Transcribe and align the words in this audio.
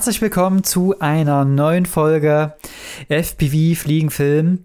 Herzlich 0.00 0.22
willkommen 0.22 0.64
zu 0.64 0.98
einer 0.98 1.44
neuen 1.44 1.84
Folge 1.84 2.54
FPV 3.10 3.78
Fliegenfilm. 3.78 4.64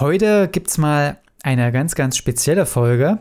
Heute 0.00 0.48
gibt 0.48 0.70
es 0.70 0.76
mal 0.76 1.18
eine 1.44 1.70
ganz, 1.70 1.94
ganz 1.94 2.16
spezielle 2.16 2.66
Folge. 2.66 3.20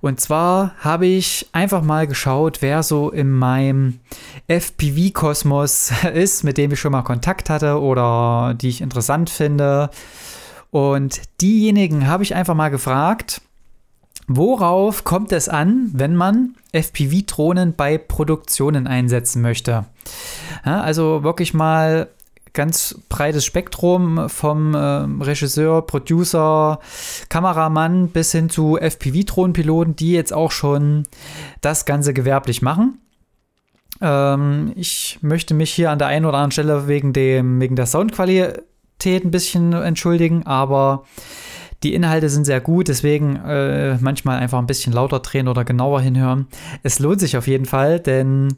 Und 0.00 0.20
zwar 0.20 0.74
habe 0.80 1.06
ich 1.06 1.50
einfach 1.52 1.82
mal 1.82 2.08
geschaut, 2.08 2.62
wer 2.62 2.82
so 2.82 3.10
in 3.10 3.30
meinem 3.30 4.00
FPV-Kosmos 4.48 5.92
ist, 6.14 6.42
mit 6.42 6.58
dem 6.58 6.72
ich 6.72 6.80
schon 6.80 6.90
mal 6.90 7.02
Kontakt 7.02 7.48
hatte 7.48 7.80
oder 7.80 8.56
die 8.60 8.68
ich 8.68 8.80
interessant 8.80 9.30
finde. 9.30 9.90
Und 10.72 11.20
diejenigen 11.40 12.08
habe 12.08 12.24
ich 12.24 12.34
einfach 12.34 12.56
mal 12.56 12.70
gefragt, 12.70 13.40
worauf 14.26 15.04
kommt 15.04 15.32
es 15.32 15.48
an, 15.48 15.90
wenn 15.92 16.16
man 16.16 16.54
FPV-Drohnen 16.72 17.74
bei 17.74 17.98
Produktionen 17.98 18.86
einsetzen 18.86 19.42
möchte? 19.42 19.84
Ja, 20.64 20.80
also 20.80 21.22
wirklich 21.22 21.54
mal 21.54 22.08
ganz 22.52 22.98
breites 23.08 23.44
Spektrum 23.44 24.28
vom 24.28 24.74
äh, 24.74 24.78
Regisseur, 24.78 25.86
Producer, 25.86 26.80
Kameramann 27.28 28.08
bis 28.08 28.32
hin 28.32 28.50
zu 28.50 28.76
FPV-Drohnenpiloten, 28.76 29.94
die 29.94 30.12
jetzt 30.12 30.32
auch 30.32 30.50
schon 30.50 31.04
das 31.60 31.84
Ganze 31.84 32.12
gewerblich 32.12 32.60
machen. 32.60 32.98
Ähm, 34.00 34.72
ich 34.74 35.18
möchte 35.22 35.54
mich 35.54 35.70
hier 35.72 35.90
an 35.90 35.98
der 35.98 36.08
einen 36.08 36.26
oder 36.26 36.38
anderen 36.38 36.50
Stelle 36.52 36.88
wegen, 36.88 37.12
dem, 37.12 37.60
wegen 37.60 37.76
der 37.76 37.86
Soundqualität 37.86 39.24
ein 39.24 39.30
bisschen 39.30 39.72
entschuldigen, 39.72 40.46
aber 40.46 41.04
die 41.82 41.94
Inhalte 41.94 42.28
sind 42.28 42.44
sehr 42.44 42.60
gut, 42.60 42.88
deswegen 42.88 43.36
äh, 43.36 43.96
manchmal 44.00 44.38
einfach 44.38 44.58
ein 44.58 44.66
bisschen 44.66 44.92
lauter 44.92 45.20
drehen 45.20 45.46
oder 45.46 45.64
genauer 45.64 46.00
hinhören. 46.00 46.48
Es 46.82 46.98
lohnt 46.98 47.20
sich 47.20 47.36
auf 47.36 47.46
jeden 47.46 47.66
Fall, 47.66 48.00
denn 48.00 48.56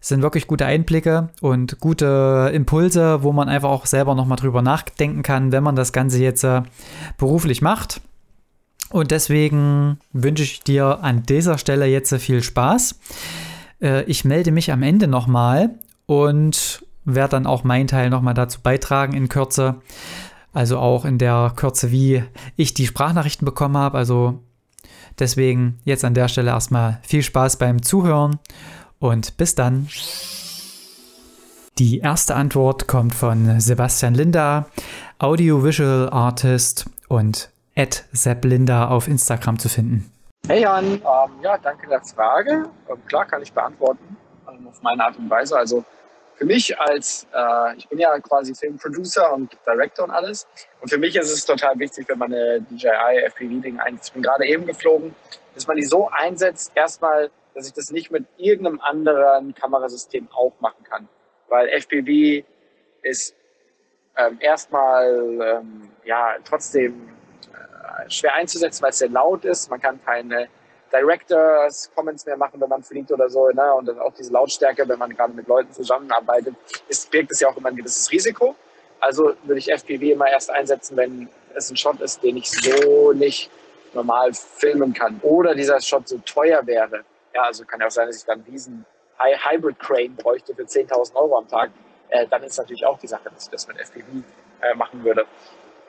es 0.00 0.08
sind 0.08 0.22
wirklich 0.22 0.46
gute 0.46 0.64
Einblicke 0.64 1.28
und 1.42 1.80
gute 1.80 2.50
Impulse, 2.54 3.22
wo 3.22 3.32
man 3.32 3.50
einfach 3.50 3.68
auch 3.68 3.84
selber 3.84 4.14
nochmal 4.14 4.38
drüber 4.38 4.62
nachdenken 4.62 5.22
kann, 5.22 5.52
wenn 5.52 5.62
man 5.62 5.76
das 5.76 5.92
Ganze 5.92 6.22
jetzt 6.22 6.44
äh, 6.44 6.62
beruflich 7.18 7.60
macht. 7.60 8.00
Und 8.90 9.10
deswegen 9.10 9.98
wünsche 10.12 10.42
ich 10.42 10.62
dir 10.62 11.02
an 11.02 11.24
dieser 11.24 11.58
Stelle 11.58 11.86
jetzt 11.86 12.14
viel 12.16 12.42
Spaß. 12.42 12.98
Äh, 13.82 14.04
ich 14.04 14.24
melde 14.24 14.50
mich 14.50 14.72
am 14.72 14.82
Ende 14.82 15.08
nochmal 15.08 15.70
und 16.06 16.82
werde 17.04 17.30
dann 17.30 17.46
auch 17.46 17.64
meinen 17.64 17.88
Teil 17.88 18.10
nochmal 18.10 18.34
dazu 18.34 18.60
beitragen 18.62 19.14
in 19.14 19.28
Kürze. 19.28 19.76
Also 20.52 20.78
auch 20.78 21.04
in 21.04 21.18
der 21.18 21.52
Kürze, 21.56 21.90
wie 21.90 22.24
ich 22.56 22.74
die 22.74 22.86
Sprachnachrichten 22.86 23.44
bekommen 23.44 23.76
habe. 23.76 23.98
Also 23.98 24.40
deswegen 25.18 25.78
jetzt 25.84 26.04
an 26.04 26.14
der 26.14 26.28
Stelle 26.28 26.50
erstmal 26.50 27.00
viel 27.02 27.22
Spaß 27.22 27.56
beim 27.56 27.82
Zuhören 27.82 28.38
und 28.98 29.36
bis 29.36 29.54
dann. 29.54 29.88
Die 31.78 32.00
erste 32.00 32.34
Antwort 32.34 32.86
kommt 32.86 33.14
von 33.14 33.58
Sebastian 33.58 34.14
Linda, 34.14 34.66
Audiovisual 35.18 36.10
Artist 36.10 36.84
und 37.08 37.50
at 37.74 38.04
Linda 38.42 38.88
auf 38.88 39.08
Instagram 39.08 39.58
zu 39.58 39.70
finden. 39.70 40.12
Hey 40.46 40.62
Jan, 40.62 40.84
ähm, 40.84 41.00
ja, 41.40 41.56
danke 41.56 41.88
der 41.88 42.02
Frage. 42.02 42.68
Ähm, 42.90 42.96
klar 43.06 43.24
kann 43.24 43.42
ich 43.42 43.52
beantworten 43.52 44.16
ähm, 44.48 44.66
auf 44.68 44.82
meine 44.82 45.04
Art 45.04 45.16
und 45.16 45.30
Weise. 45.30 45.56
Also 45.56 45.84
für 46.42 46.46
mich 46.46 46.76
als, 46.76 47.28
äh, 47.32 47.76
ich 47.76 47.88
bin 47.88 48.00
ja 48.00 48.18
quasi 48.18 48.52
Filmproducer 48.52 49.32
und 49.32 49.56
Director 49.64 50.04
und 50.06 50.10
alles. 50.10 50.48
Und 50.80 50.88
für 50.88 50.98
mich 50.98 51.14
ist 51.14 51.30
es 51.30 51.46
total 51.46 51.78
wichtig, 51.78 52.08
wenn 52.08 52.18
man 52.18 52.34
eine 52.34 52.60
DJI 52.62 53.22
FPV-Ding 53.26 53.78
einsetzt. 53.78 54.08
Ich 54.08 54.14
bin 54.14 54.22
gerade 54.22 54.44
eben 54.46 54.66
geflogen, 54.66 55.14
dass 55.54 55.68
man 55.68 55.76
die 55.76 55.84
so 55.84 56.08
einsetzt, 56.08 56.72
erstmal, 56.74 57.30
dass 57.54 57.68
ich 57.68 57.74
das 57.74 57.92
nicht 57.92 58.10
mit 58.10 58.26
irgendeinem 58.38 58.80
anderen 58.80 59.54
Kamerasystem 59.54 60.26
auch 60.32 60.52
machen 60.58 60.82
kann. 60.82 61.08
Weil 61.46 61.68
FPV 61.68 62.44
ist 63.02 63.36
ähm, 64.16 64.38
erstmal 64.40 65.62
ähm, 65.62 65.90
ja 66.04 66.34
trotzdem 66.44 67.08
äh, 67.52 68.10
schwer 68.10 68.34
einzusetzen, 68.34 68.82
weil 68.82 68.90
es 68.90 68.98
sehr 68.98 69.10
laut 69.10 69.44
ist. 69.44 69.70
Man 69.70 69.80
kann 69.80 70.04
keine 70.04 70.48
Directors 70.92 71.90
Comments 71.94 72.24
mehr 72.26 72.36
machen, 72.36 72.60
wenn 72.60 72.68
man 72.68 72.82
fliegt 72.82 73.10
oder 73.10 73.28
so. 73.28 73.48
Ne? 73.48 73.74
Und 73.74 73.86
dann 73.86 73.98
auch 73.98 74.12
diese 74.14 74.32
Lautstärke, 74.32 74.86
wenn 74.88 74.98
man 74.98 75.10
gerade 75.14 75.32
mit 75.32 75.48
Leuten 75.48 75.72
zusammenarbeitet, 75.72 76.54
ist, 76.88 77.10
birgt 77.10 77.32
es 77.32 77.40
ja 77.40 77.48
auch 77.48 77.56
immer 77.56 77.70
ein 77.70 77.76
gewisses 77.76 78.10
Risiko. 78.10 78.54
Also 79.00 79.34
würde 79.44 79.58
ich 79.58 79.72
FPV 79.72 80.12
immer 80.12 80.28
erst 80.28 80.50
einsetzen, 80.50 80.96
wenn 80.96 81.28
es 81.54 81.70
ein 81.70 81.76
Shot 81.76 82.00
ist, 82.00 82.22
den 82.22 82.36
ich 82.36 82.50
so 82.50 83.12
nicht 83.12 83.50
normal 83.94 84.32
filmen 84.32 84.92
kann. 84.92 85.18
Oder 85.22 85.54
dieser 85.54 85.80
Shot 85.80 86.08
so 86.08 86.18
teuer 86.18 86.66
wäre. 86.66 87.04
Ja, 87.34 87.42
also 87.42 87.64
kann 87.64 87.80
ja 87.80 87.86
auch 87.86 87.90
sein, 87.90 88.06
dass 88.06 88.18
ich 88.18 88.24
dann 88.24 88.44
diesen 88.44 88.84
Hybrid 89.18 89.78
Crane 89.78 90.10
bräuchte 90.10 90.54
für 90.54 90.62
10.000 90.62 91.14
Euro 91.14 91.38
am 91.38 91.48
Tag. 91.48 91.70
Äh, 92.10 92.26
dann 92.28 92.42
ist 92.42 92.58
natürlich 92.58 92.84
auch 92.84 92.98
die 92.98 93.06
Sache, 93.06 93.30
dass 93.32 93.44
ich 93.44 93.50
das 93.50 93.66
mit 93.66 93.78
FPV 93.78 94.06
äh, 94.60 94.74
machen 94.74 95.02
würde 95.04 95.26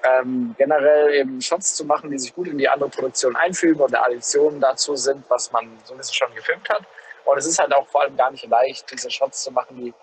ähm, 0.03 0.53
generell 0.57 1.13
eben 1.13 1.41
Shots 1.41 1.75
zu 1.75 1.85
machen, 1.85 2.11
die 2.11 2.19
sich 2.19 2.33
gut 2.35 2.47
in 2.47 2.57
die 2.57 2.67
andere 2.67 2.89
Produktion 2.89 3.35
einfügen 3.35 3.79
und 3.81 3.95
Additionen 3.95 4.59
dazu 4.59 4.95
sind, 4.95 5.23
was 5.29 5.51
man 5.51 5.69
so 5.85 5.93
ein 5.93 5.97
bisschen 5.97 6.15
schon 6.15 6.35
gefilmt 6.35 6.67
hat. 6.69 6.83
Und 7.25 7.37
es 7.37 7.45
ist 7.45 7.57
halt 7.57 7.73
auch 7.73 7.87
vor 7.87 8.01
allem 8.01 8.17
gar 8.17 8.31
nicht 8.31 8.45
leicht, 8.47 8.91
diese 8.91 9.09
Shots 9.09 9.43
zu 9.43 9.51
machen, 9.51 9.77
die 9.77 9.93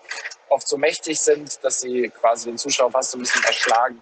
oft 0.49 0.67
so 0.67 0.77
mächtig 0.77 1.19
sind, 1.19 1.63
dass 1.63 1.81
sie 1.81 2.09
quasi 2.09 2.49
den 2.49 2.57
Zuschauer 2.57 2.91
fast 2.91 3.11
so 3.11 3.17
ein 3.17 3.21
bisschen 3.21 3.43
erschlagen. 3.43 4.01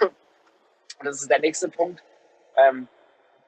Und 0.00 1.04
das 1.04 1.20
ist 1.20 1.30
der 1.30 1.40
nächste 1.40 1.68
Punkt. 1.68 2.02
Ähm, 2.56 2.88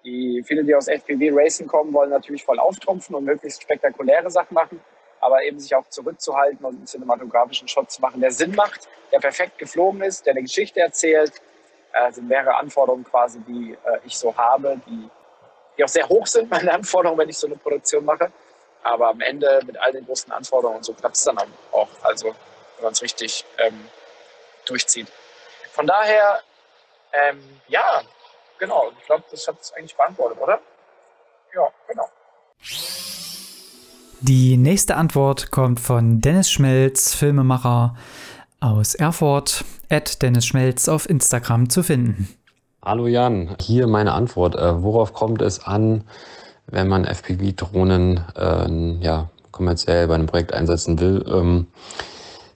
die, 0.05 0.43
viele, 0.47 0.65
die 0.65 0.75
aus 0.75 0.89
FPV 0.89 1.37
Racing 1.37 1.67
kommen, 1.67 1.93
wollen 1.93 2.11
natürlich 2.11 2.45
voll 2.45 2.59
auftrumpfen 2.59 3.15
und 3.15 3.25
möglichst 3.25 3.63
spektakuläre 3.63 4.31
Sachen 4.31 4.55
machen, 4.55 4.83
aber 5.21 5.43
eben 5.43 5.61
sich 5.61 5.75
auch 5.75 5.87
zurückzuhalten 5.89 6.65
und 6.65 6.77
einen 6.77 6.87
cinematografischen 6.87 7.69
Shot 7.69 7.91
zu 7.91 8.01
machen, 8.01 8.21
der 8.21 8.31
Sinn 8.33 8.55
macht, 8.55 8.89
der 9.13 9.19
perfekt 9.19 9.59
geflogen 9.59 10.01
ist, 10.03 10.27
der 10.27 10.33
eine 10.33 10.43
Geschichte 10.43 10.81
erzählt, 10.81 11.33
äh, 11.93 12.13
sind 12.13 12.29
mehrere 12.29 12.57
Anforderungen 12.57 13.05
quasi, 13.05 13.41
die 13.41 13.73
äh, 13.73 13.99
ich 14.05 14.17
so 14.17 14.37
habe, 14.37 14.81
die, 14.87 15.09
die 15.77 15.85
auch 15.85 15.89
sehr 15.89 16.09
hoch 16.09 16.27
sind, 16.27 16.51
meine 16.51 16.73
Anforderungen, 16.73 17.19
wenn 17.19 17.29
ich 17.29 17.39
so 17.39 17.47
eine 17.47 17.57
Produktion 17.57 18.05
mache. 18.05 18.31
Aber 18.83 19.09
am 19.09 19.21
Ende 19.21 19.61
mit 19.67 19.79
all 19.79 19.93
den 19.93 20.07
großen 20.07 20.33
Anforderungen 20.33 20.79
und 20.79 20.85
so 20.85 20.95
klappt 20.95 21.17
es 21.17 21.25
dann 21.25 21.37
auch. 21.71 21.89
Also, 22.03 22.29
wenn 22.77 22.85
man 22.85 22.93
es 22.93 23.03
richtig 23.03 23.45
ähm, 23.59 23.89
durchzieht. 24.65 25.09
Von 25.73 25.87
daher, 25.87 26.41
ähm, 27.13 27.43
ja, 27.69 28.03
genau. 28.59 28.91
Ich 28.99 29.07
glaube, 29.07 29.25
das 29.31 29.47
hat 29.47 29.61
es 29.61 29.73
eigentlich 29.75 29.95
beantwortet, 29.97 30.39
oder? 30.41 30.61
Ja, 31.55 31.69
genau. 31.89 32.09
Die 34.21 34.57
nächste 34.57 34.97
Antwort 34.97 35.51
kommt 35.51 35.81
von 35.81 36.21
Dennis 36.21 36.51
Schmelz, 36.51 37.15
Filmemacher 37.15 37.97
aus 38.61 38.95
Erfurt, 38.95 39.65
at 39.89 40.23
Dennis 40.23 40.47
Schmelz 40.47 40.89
auf 40.89 41.09
Instagram 41.09 41.71
zu 41.71 41.83
finden. 41.83 42.29
Hallo 42.83 43.07
Jan, 43.07 43.57
hier 43.61 43.87
meine 43.87 44.13
Antwort. 44.13 44.55
Äh, 44.55 44.83
worauf 44.83 45.13
kommt 45.13 45.43
es 45.43 45.65
an, 45.65 46.05
wenn 46.67 46.89
man 46.89 47.05
FPV-Drohnen 47.05 48.21
äh, 48.37 49.05
ja, 49.05 49.31
kommerziell 49.51 50.07
bei 50.09 50.15
einem 50.15 50.27
Projekt 50.27 50.53
einsetzen 50.53 51.01
will? 51.01 51.25
Ähm, 51.27 51.67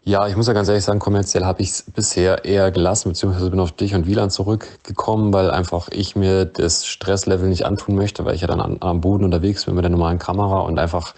ja, 0.06 0.28
ich 0.28 0.36
muss 0.36 0.46
ja 0.46 0.52
ganz 0.52 0.68
ehrlich 0.68 0.84
sagen, 0.84 0.98
kommerziell 0.98 1.46
habe 1.46 1.62
ich 1.62 1.70
es 1.70 1.82
bisher 1.90 2.44
eher 2.44 2.70
gelassen, 2.70 3.08
beziehungsweise 3.08 3.48
bin 3.48 3.60
auf 3.60 3.72
dich 3.72 3.94
und 3.94 4.06
Wieland 4.06 4.32
zurückgekommen, 4.32 5.32
weil 5.32 5.50
einfach 5.50 5.88
ich 5.90 6.14
mir 6.14 6.44
das 6.44 6.84
Stresslevel 6.84 7.48
nicht 7.48 7.64
antun 7.64 7.94
möchte, 7.94 8.26
weil 8.26 8.34
ich 8.34 8.42
ja 8.42 8.46
dann 8.46 8.60
an, 8.60 8.76
am 8.80 9.00
Boden 9.00 9.24
unterwegs 9.24 9.64
bin 9.64 9.74
mit 9.74 9.84
der 9.84 9.90
normalen 9.90 10.18
Kamera 10.18 10.60
und 10.60 10.78
einfach 10.78 11.14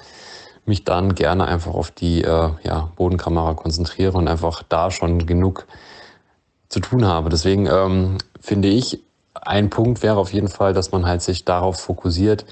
mich 0.68 0.84
dann 0.84 1.14
gerne 1.14 1.46
einfach 1.46 1.74
auf 1.74 1.90
die 1.90 2.22
äh, 2.22 2.50
ja, 2.62 2.90
Bodenkamera 2.96 3.54
konzentriere 3.54 4.16
und 4.16 4.28
einfach 4.28 4.62
da 4.68 4.90
schon 4.90 5.26
genug 5.26 5.66
zu 6.68 6.80
tun 6.80 7.06
habe. 7.06 7.28
Deswegen 7.28 7.66
ähm, 7.66 8.18
finde 8.40 8.68
ich, 8.68 9.00
ein 9.34 9.70
Punkt 9.70 10.02
wäre 10.02 10.16
auf 10.16 10.32
jeden 10.32 10.48
Fall, 10.48 10.72
dass 10.72 10.92
man 10.92 11.06
halt 11.06 11.22
sich 11.22 11.44
darauf 11.44 11.78
fokussiert, 11.80 12.44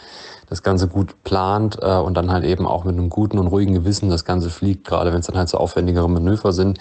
das 0.49 0.63
Ganze 0.63 0.89
gut 0.89 1.23
plant 1.25 1.79
äh, 1.81 1.97
und 1.97 2.15
dann 2.15 2.31
halt 2.31 2.45
eben 2.45 2.67
auch 2.67 2.85
mit 2.85 2.95
einem 2.95 3.11
guten 3.11 3.39
und 3.39 3.47
ruhigen 3.47 3.75
Gewissen 3.75 4.11
das 4.11 4.25
Ganze 4.25 4.51
fliegt, 4.51 4.87
gerade 4.87 5.13
wenn 5.13 5.21
es 5.21 5.27
dann 5.27 5.39
halt 5.39 5.49
so 5.49 5.59
aufwendigere 5.59 6.09
Manöver 6.09 6.53
sind, 6.53 6.79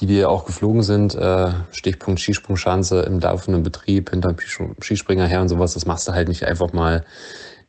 die 0.00 0.08
wir 0.08 0.28
auch 0.28 0.44
geflogen 0.44 0.82
sind. 0.82 1.14
Äh, 1.14 1.52
Stichpunkt 1.70 2.20
Skisprungschanze 2.20 3.00
im 3.02 3.20
laufenden 3.20 3.62
Betrieb, 3.62 4.10
hinterm 4.10 4.36
Skispringer 4.80 5.26
her 5.26 5.40
und 5.40 5.48
sowas, 5.48 5.74
das 5.74 5.86
machst 5.86 6.08
du 6.08 6.12
halt 6.12 6.28
nicht 6.28 6.44
einfach 6.44 6.72
mal 6.72 7.04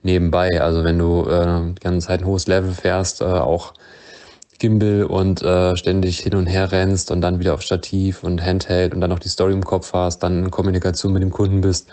nebenbei. 0.04 0.62
Also 0.62 0.84
wenn 0.84 0.98
du 0.98 1.28
äh, 1.28 1.74
die 1.74 1.82
ganze 1.82 2.08
Zeit 2.08 2.22
ein 2.22 2.26
hohes 2.26 2.48
Level 2.48 2.72
fährst, 2.72 3.22
äh, 3.22 3.26
auch 3.26 3.74
Gimbal 4.60 5.04
und 5.04 5.42
äh, 5.44 5.76
ständig 5.76 6.20
hin 6.20 6.36
und 6.36 6.48
her 6.48 6.72
rennst 6.72 7.12
und 7.12 7.22
dann 7.22 7.40
wieder 7.40 7.54
auf 7.54 7.62
Stativ 7.62 8.24
und 8.24 8.44
Handheld 8.44 8.94
und 8.94 9.02
dann 9.02 9.10
noch 9.10 9.20
die 9.20 9.30
Story 9.30 9.54
im 9.54 9.64
Kopf 9.64 9.94
hast, 9.94 10.20
dann 10.20 10.46
in 10.46 10.52
Kommunikation 10.52 11.14
mit 11.14 11.22
dem 11.22 11.32
Kunden 11.32 11.62
bist 11.62 11.90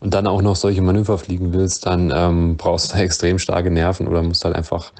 und 0.00 0.14
dann 0.14 0.26
auch 0.26 0.42
noch 0.42 0.56
solche 0.56 0.82
Manöver 0.82 1.18
fliegen 1.18 1.52
willst, 1.52 1.86
dann 1.86 2.12
ähm, 2.14 2.56
brauchst 2.56 2.92
du 2.92 2.96
da 2.96 3.02
extrem 3.02 3.38
starke 3.38 3.70
Nerven 3.70 4.06
oder 4.06 4.22
musst 4.22 4.44
halt 4.44 4.54
einfach, 4.54 4.92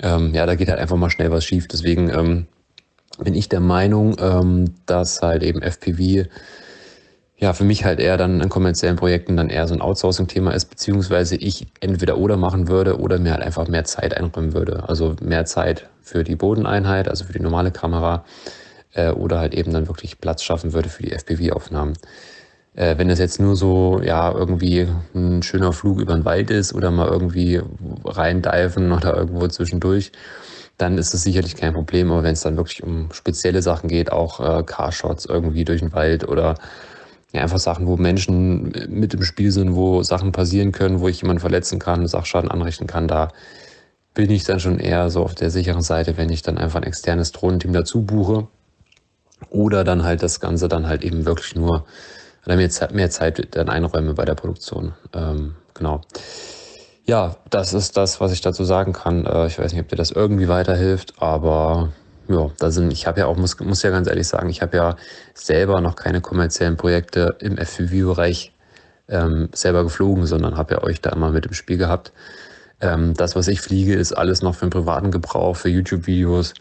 ähm, 0.00 0.34
ja, 0.34 0.46
da 0.46 0.54
geht 0.54 0.68
halt 0.68 0.78
einfach 0.78 0.96
mal 0.96 1.10
schnell 1.10 1.30
was 1.30 1.44
schief. 1.44 1.66
Deswegen 1.66 2.10
ähm, 2.10 2.46
bin 3.18 3.34
ich 3.34 3.48
der 3.48 3.60
Meinung, 3.60 4.16
ähm, 4.20 4.74
dass 4.86 5.22
halt 5.22 5.42
eben 5.42 5.60
FPV 5.60 6.28
ja, 7.40 7.52
für 7.52 7.64
mich 7.64 7.84
halt 7.84 8.00
eher 8.00 8.16
dann 8.16 8.40
in 8.40 8.48
kommerziellen 8.48 8.96
Projekten 8.96 9.36
dann 9.36 9.48
eher 9.48 9.68
so 9.68 9.74
ein 9.74 9.80
Outsourcing-Thema 9.80 10.52
ist, 10.52 10.66
beziehungsweise 10.66 11.36
ich 11.36 11.68
entweder 11.80 12.18
oder 12.18 12.36
machen 12.36 12.66
würde 12.66 12.98
oder 12.98 13.20
mir 13.20 13.32
halt 13.32 13.42
einfach 13.42 13.68
mehr 13.68 13.84
Zeit 13.84 14.16
einräumen 14.16 14.54
würde. 14.54 14.88
Also 14.88 15.14
mehr 15.22 15.44
Zeit 15.44 15.88
für 16.02 16.24
die 16.24 16.34
Bodeneinheit, 16.34 17.08
also 17.08 17.24
für 17.24 17.32
die 17.32 17.40
normale 17.40 17.70
Kamera, 17.70 18.24
äh, 18.94 19.10
oder 19.10 19.38
halt 19.38 19.54
eben 19.54 19.72
dann 19.72 19.86
wirklich 19.86 20.20
Platz 20.20 20.42
schaffen 20.42 20.72
würde 20.72 20.88
für 20.88 21.04
die 21.04 21.12
FPV-Aufnahmen. 21.12 21.94
Äh, 22.74 22.98
wenn 22.98 23.08
es 23.08 23.20
jetzt 23.20 23.38
nur 23.38 23.54
so, 23.54 24.00
ja, 24.02 24.32
irgendwie 24.32 24.88
ein 25.14 25.44
schöner 25.44 25.72
Flug 25.72 26.00
über 26.00 26.14
den 26.14 26.24
Wald 26.24 26.50
ist 26.50 26.74
oder 26.74 26.90
mal 26.90 27.06
irgendwie 27.06 27.60
reindiven 28.04 28.90
oder 28.96 29.16
irgendwo 29.16 29.46
zwischendurch, 29.46 30.10
dann 30.76 30.98
ist 30.98 31.14
das 31.14 31.22
sicherlich 31.22 31.56
kein 31.56 31.74
Problem. 31.74 32.10
Aber 32.10 32.24
wenn 32.24 32.32
es 32.32 32.40
dann 32.40 32.56
wirklich 32.56 32.82
um 32.82 33.10
spezielle 33.12 33.62
Sachen 33.62 33.88
geht, 33.88 34.10
auch 34.10 34.40
äh, 34.40 34.62
Carshots 34.64 35.24
irgendwie 35.24 35.64
durch 35.64 35.80
den 35.80 35.92
Wald 35.92 36.26
oder 36.26 36.56
ja, 37.32 37.42
einfach 37.42 37.58
Sachen, 37.58 37.86
wo 37.86 37.96
Menschen 37.96 38.72
mit 38.88 39.14
im 39.14 39.22
Spiel 39.22 39.50
sind, 39.50 39.74
wo 39.74 40.02
Sachen 40.02 40.32
passieren 40.32 40.72
können, 40.72 41.00
wo 41.00 41.08
ich 41.08 41.20
jemanden 41.20 41.40
verletzen 41.40 41.78
kann, 41.78 42.06
Sachschaden 42.06 42.50
anrichten 42.50 42.86
kann, 42.86 43.06
da 43.06 43.28
bin 44.14 44.30
ich 44.30 44.44
dann 44.44 44.60
schon 44.60 44.78
eher 44.78 45.10
so 45.10 45.22
auf 45.22 45.34
der 45.34 45.50
sicheren 45.50 45.82
Seite, 45.82 46.16
wenn 46.16 46.30
ich 46.30 46.42
dann 46.42 46.58
einfach 46.58 46.80
ein 46.80 46.86
externes 46.86 47.32
Drohnenteam 47.32 47.72
dazu 47.72 48.02
buche 48.02 48.48
oder 49.50 49.84
dann 49.84 50.02
halt 50.04 50.22
das 50.22 50.40
Ganze 50.40 50.68
dann 50.68 50.88
halt 50.88 51.04
eben 51.04 51.26
wirklich 51.26 51.54
nur 51.54 51.84
oder 52.46 52.56
mehr, 52.56 52.70
mehr 52.92 53.10
Zeit 53.10 53.54
dann 53.54 53.68
einräume 53.68 54.14
bei 54.14 54.24
der 54.24 54.34
Produktion. 54.34 54.94
Ähm, 55.12 55.56
genau. 55.74 56.00
Ja, 57.04 57.36
das 57.50 57.74
ist 57.74 57.96
das, 57.96 58.20
was 58.20 58.32
ich 58.32 58.40
dazu 58.40 58.64
sagen 58.64 58.92
kann. 58.92 59.26
Äh, 59.26 59.46
ich 59.46 59.58
weiß 59.58 59.72
nicht, 59.72 59.82
ob 59.82 59.88
dir 59.88 59.96
das 59.96 60.10
irgendwie 60.10 60.48
weiterhilft, 60.48 61.14
aber 61.22 61.92
ja, 62.28 62.50
da 62.58 62.70
sind, 62.70 62.92
ich 62.92 63.06
habe 63.06 63.20
ja 63.20 63.26
auch, 63.26 63.36
muss, 63.36 63.58
muss 63.60 63.82
ja 63.82 63.90
ganz 63.90 64.06
ehrlich 64.06 64.28
sagen, 64.28 64.50
ich 64.50 64.62
habe 64.62 64.76
ja 64.76 64.96
selber 65.34 65.80
noch 65.80 65.96
keine 65.96 66.20
kommerziellen 66.20 66.76
Projekte 66.76 67.36
im 67.40 67.56
FPV-Bereich 67.56 68.52
ähm, 69.08 69.48
selber 69.52 69.84
geflogen, 69.84 70.26
sondern 70.26 70.56
habe 70.56 70.74
ja 70.74 70.82
euch 70.82 71.00
da 71.00 71.10
immer 71.10 71.30
mit 71.30 71.46
im 71.46 71.54
Spiel 71.54 71.78
gehabt. 71.78 72.12
Ähm, 72.80 73.14
das, 73.14 73.34
was 73.34 73.48
ich 73.48 73.60
fliege, 73.60 73.94
ist 73.94 74.12
alles 74.12 74.42
noch 74.42 74.54
für 74.54 74.66
den 74.66 74.70
privaten 74.70 75.10
Gebrauch, 75.10 75.56
für 75.56 75.68
YouTube-Videos 75.68 76.54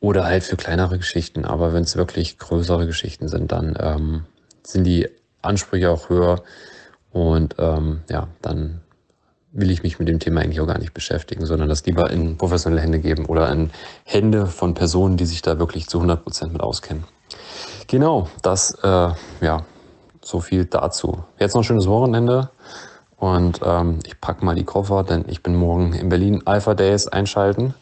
oder 0.00 0.24
halt 0.24 0.44
für 0.44 0.56
kleinere 0.56 0.98
Geschichten. 0.98 1.44
Aber 1.44 1.72
wenn 1.72 1.82
es 1.82 1.96
wirklich 1.96 2.38
größere 2.38 2.86
Geschichten 2.86 3.28
sind, 3.28 3.52
dann 3.52 3.76
ähm, 3.80 4.24
sind 4.62 4.84
die 4.84 5.08
Ansprüche 5.42 5.90
auch 5.90 6.08
höher 6.08 6.42
und 7.10 7.56
ähm, 7.58 8.02
ja, 8.10 8.28
dann 8.42 8.80
will 9.54 9.70
ich 9.70 9.82
mich 9.82 9.98
mit 9.98 10.08
dem 10.08 10.18
Thema 10.18 10.40
eigentlich 10.40 10.60
auch 10.60 10.66
gar 10.66 10.78
nicht 10.78 10.92
beschäftigen, 10.92 11.46
sondern 11.46 11.68
das 11.68 11.86
lieber 11.86 12.10
in 12.10 12.36
professionelle 12.36 12.82
Hände 12.82 12.98
geben 12.98 13.24
oder 13.26 13.50
in 13.50 13.70
Hände 14.04 14.46
von 14.46 14.74
Personen, 14.74 15.16
die 15.16 15.26
sich 15.26 15.42
da 15.42 15.58
wirklich 15.58 15.86
zu 15.88 15.98
100 15.98 16.22
Prozent 16.24 16.52
mit 16.52 16.60
auskennen. 16.60 17.04
Genau, 17.86 18.28
das, 18.42 18.72
äh, 18.82 19.10
ja, 19.40 19.64
so 20.20 20.40
viel 20.40 20.64
dazu. 20.64 21.24
Jetzt 21.38 21.54
noch 21.54 21.62
ein 21.62 21.64
schönes 21.64 21.86
Wochenende 21.86 22.50
und 23.16 23.60
ähm, 23.64 24.00
ich 24.04 24.20
packe 24.20 24.44
mal 24.44 24.56
die 24.56 24.64
Koffer, 24.64 25.04
denn 25.04 25.24
ich 25.28 25.42
bin 25.42 25.54
morgen 25.54 25.92
in 25.92 26.08
Berlin 26.08 26.42
Alpha 26.44 26.74
Days 26.74 27.06
einschalten. 27.06 27.74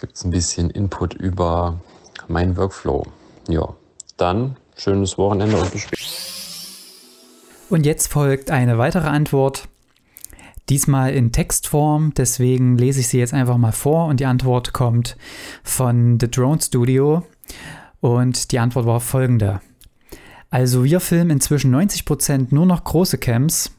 Gibt 0.00 0.16
es 0.16 0.24
ein 0.24 0.30
bisschen 0.30 0.70
Input 0.70 1.14
über 1.14 1.80
meinen 2.28 2.56
Workflow. 2.56 3.04
Ja, 3.48 3.74
dann 4.16 4.56
schönes 4.74 5.18
Wochenende 5.18 5.58
und 5.58 5.70
bis 5.70 5.82
später. 5.82 6.02
Und 7.68 7.86
jetzt 7.86 8.08
folgt 8.08 8.50
eine 8.50 8.78
weitere 8.78 9.08
Antwort 9.08 9.68
Diesmal 10.68 11.12
in 11.12 11.32
Textform, 11.32 12.12
deswegen 12.16 12.78
lese 12.78 13.00
ich 13.00 13.08
sie 13.08 13.18
jetzt 13.18 13.34
einfach 13.34 13.58
mal 13.58 13.72
vor 13.72 14.06
und 14.06 14.20
die 14.20 14.26
Antwort 14.26 14.72
kommt 14.72 15.16
von 15.62 16.18
The 16.20 16.30
Drone 16.30 16.60
Studio 16.60 17.24
und 18.00 18.52
die 18.52 18.58
Antwort 18.58 18.86
war 18.86 19.00
folgende. 19.00 19.60
Also 20.50 20.84
wir 20.84 21.00
filmen 21.00 21.30
inzwischen 21.30 21.74
90% 21.74 22.48
nur 22.50 22.66
noch 22.66 22.84
große 22.84 23.18
Cams. 23.18 23.72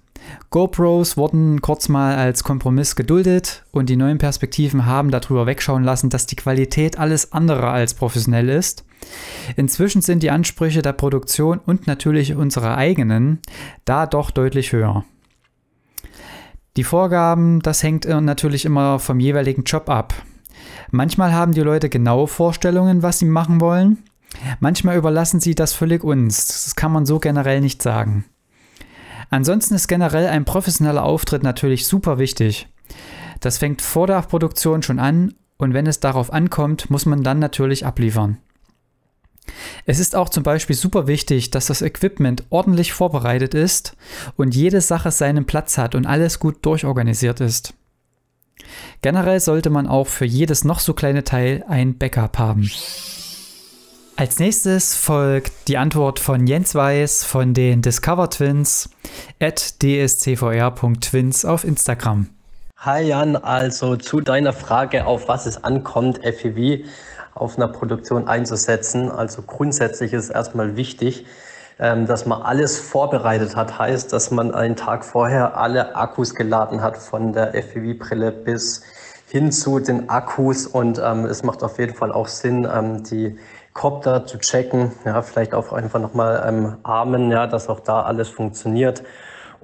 GoPros 0.50 1.18
wurden 1.18 1.62
kurz 1.62 1.89
mal 1.89 2.15
als 2.15 2.44
Kompromiss 2.44 2.95
geduldet 2.95 3.63
und 3.71 3.89
die 3.89 3.97
neuen 3.97 4.18
Perspektiven 4.18 4.85
haben 4.85 5.12
darüber 5.12 5.45
wegschauen 5.45 5.83
lassen, 5.83 6.09
dass 6.09 6.25
die 6.25 6.35
Qualität 6.35 6.97
alles 6.97 7.31
andere 7.31 7.69
als 7.69 7.94
professionell 7.94 8.50
ist. 8.50 8.85
Inzwischen 9.56 10.01
sind 10.01 10.24
die 10.24 10.31
Ansprüche 10.31 10.81
der 10.81 10.94
Produktion 10.94 11.59
und 11.59 11.88
natürlich 11.88 12.35
unsere 12.35 12.75
eigenen 12.75 13.39
da 13.85 14.06
doch 14.07 14.31
deutlich 14.31 14.71
höher. 14.71 15.06
Die 16.75 16.83
Vorgaben, 16.83 17.61
das 17.61 17.83
hängt 17.83 18.05
natürlich 18.05 18.65
immer 18.65 18.97
vom 18.97 19.19
jeweiligen 19.19 19.63
Job 19.63 19.89
ab. 19.89 20.13
Manchmal 20.89 21.33
haben 21.33 21.53
die 21.53 21.61
Leute 21.61 21.89
genaue 21.89 22.27
Vorstellungen, 22.27 23.03
was 23.03 23.19
sie 23.19 23.25
machen 23.25 23.61
wollen. 23.61 24.03
Manchmal 24.59 24.97
überlassen 24.97 25.39
sie 25.39 25.53
das 25.53 25.73
völlig 25.73 26.03
uns. 26.03 26.47
Das 26.47 26.75
kann 26.75 26.91
man 26.91 27.05
so 27.05 27.19
generell 27.19 27.61
nicht 27.61 27.83
sagen. 27.83 28.25
Ansonsten 29.29 29.75
ist 29.75 29.87
generell 29.87 30.27
ein 30.27 30.45
professioneller 30.45 31.03
Auftritt 31.03 31.43
natürlich 31.43 31.85
super 31.85 32.17
wichtig. 32.17 32.67
Das 33.39 33.57
fängt 33.57 33.81
vor 33.81 34.07
der 34.07 34.21
Produktion 34.21 34.81
schon 34.83 34.99
an 34.99 35.35
und 35.57 35.73
wenn 35.73 35.87
es 35.87 35.99
darauf 35.99 36.33
ankommt, 36.33 36.89
muss 36.89 37.05
man 37.05 37.23
dann 37.23 37.39
natürlich 37.39 37.85
abliefern. 37.85 38.37
Es 39.85 40.00
ist 40.00 40.15
auch 40.15 40.30
zum 40.30 40.44
Beispiel 40.44 40.75
super 40.75 41.07
wichtig, 41.07 41.51
dass 41.51 41.65
das 41.65 41.81
Equipment 41.81 42.44
ordentlich 42.50 42.94
vorbereitet 42.94 43.53
ist 43.53 43.95
und 44.38 44.56
jede 44.56 44.80
Sache 44.80 45.12
seinen 45.12 45.45
Platz 45.45 45.77
hat 45.77 45.94
und 45.94 46.06
alles 46.06 46.39
gut 46.39 46.65
durchorganisiert 46.65 47.41
ist. 47.41 47.74
Generell 49.01 49.41
sollte 49.41 49.69
man 49.69 49.88
auch 49.88 50.07
für 50.07 50.25
jedes 50.25 50.63
noch 50.63 50.80
so 50.80 50.94
kleine 50.94 51.25
Teil 51.25 51.65
ein 51.68 51.97
Backup 51.97 52.38
haben. 52.39 52.69
Als 54.15 54.39
nächstes 54.39 54.95
folgt 54.95 55.68
die 55.68 55.77
Antwort 55.77 56.19
von 56.19 56.47
Jens 56.47 56.75
Weiß 56.75 57.25
von 57.25 57.53
den 57.53 57.81
Discover 57.81 58.30
Twins 58.30 58.89
at 59.39 59.81
dscvr.twins 59.81 61.44
auf 61.45 61.63
Instagram. 61.63 62.30
Hi 62.77 63.01
Jan, 63.01 63.35
also 63.35 63.95
zu 63.95 64.21
deiner 64.21 64.53
Frage, 64.53 65.06
auf 65.06 65.27
was 65.27 65.45
es 65.45 65.63
ankommt, 65.63 66.19
FEV 66.24 66.85
auf 67.35 67.57
einer 67.57 67.68
Produktion 67.68 68.27
einzusetzen. 68.27 69.12
Also 69.12 69.41
grundsätzlich 69.41 70.13
ist 70.13 70.30
erstmal 70.30 70.75
wichtig, 70.75 71.25
ähm, 71.80 72.06
dass 72.06 72.25
man 72.25 72.41
alles 72.41 72.80
vorbereitet 72.80 73.56
hat. 73.56 73.80
Heißt, 73.80 74.13
dass 74.13 74.31
man 74.31 74.53
einen 74.53 74.75
Tag 74.75 75.03
vorher 75.03 75.57
alle 75.57 75.95
Akkus 75.95 76.35
geladen 76.35 76.81
hat, 76.81 76.97
von 76.97 77.33
der 77.33 77.56
FPV-Brille 77.56 78.31
bis 78.31 78.83
hin 79.27 79.51
zu 79.51 79.80
den 79.80 80.09
Akkus. 80.09 80.68
Und 80.68 81.01
ähm, 81.03 81.25
es 81.25 81.44
macht 81.44 81.63
auf 81.63 81.80
jeden 81.80 81.95
Fall 81.95 82.12
auch 82.12 82.27
Sinn, 82.27 82.68
ähm, 82.71 83.03
die 83.03 83.38
Copter 83.74 84.25
zu 84.25 84.38
checken. 84.38 84.91
Ja, 85.06 85.21
vielleicht 85.24 85.53
auch 85.53 85.74
einfach 85.74 86.00
nochmal 86.00 86.44
ähm, 86.47 86.77
Armen, 86.83 87.31
ja, 87.31 87.47
dass 87.47 87.68
auch 87.69 87.80
da 87.80 88.03
alles 88.03 88.30
funktioniert. 88.30 89.03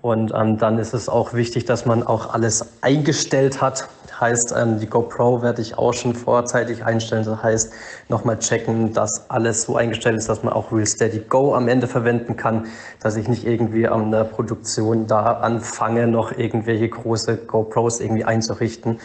Und 0.01 0.33
ähm, 0.33 0.57
dann 0.57 0.79
ist 0.79 0.93
es 0.93 1.09
auch 1.09 1.33
wichtig, 1.33 1.65
dass 1.65 1.85
man 1.85 2.03
auch 2.03 2.33
alles 2.33 2.65
eingestellt 2.81 3.61
hat. 3.61 3.89
Heißt, 4.19 4.53
ähm, 4.57 4.79
die 4.79 4.87
GoPro 4.87 5.41
werde 5.41 5.61
ich 5.61 5.77
auch 5.77 5.93
schon 5.93 6.13
vorzeitig 6.13 6.83
einstellen. 6.83 7.23
Das 7.25 7.41
heißt, 7.41 7.73
nochmal 8.09 8.39
checken, 8.39 8.93
dass 8.93 9.29
alles 9.29 9.63
so 9.63 9.75
eingestellt 9.75 10.17
ist, 10.17 10.27
dass 10.27 10.43
man 10.43 10.53
auch 10.53 10.71
Real 10.71 10.85
Steady 10.85 11.19
Go 11.19 11.53
am 11.53 11.67
Ende 11.67 11.87
verwenden 11.87 12.35
kann, 12.35 12.67
dass 13.01 13.15
ich 13.15 13.27
nicht 13.27 13.45
irgendwie 13.45 13.87
an 13.87 14.11
der 14.11 14.25
Produktion 14.25 15.07
da 15.07 15.33
anfange, 15.39 16.07
noch 16.07 16.37
irgendwelche 16.37 16.89
große 16.89 17.37
GoPros 17.37 17.99
irgendwie 17.99 18.25
einzurichten. 18.25 18.99